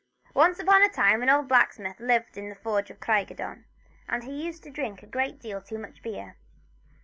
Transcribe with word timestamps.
ONCE 0.33 0.57
upon 0.59 0.83
a 0.83 0.89
time 0.89 1.21
an 1.21 1.29
old 1.29 1.47
blacksmith 1.47 1.99
lived 1.99 2.35
in 2.35 2.45
an 2.45 2.49
old 2.49 2.57
forge 2.57 2.89
at 2.89 2.99
Craig 2.99 3.29
y 3.29 3.35
don, 3.35 3.65
and 4.09 4.23
he 4.23 4.43
used 4.43 4.63
to 4.63 4.71
drink 4.71 5.03
a 5.03 5.05
great 5.05 5.39
deal 5.39 5.61
too 5.61 5.77
much 5.77 6.01
beer. 6.01 6.37